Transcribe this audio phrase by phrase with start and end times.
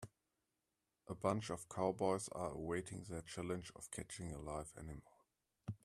[1.07, 5.21] A bunch of cowboys are awaiting their challenge of catching a live animal.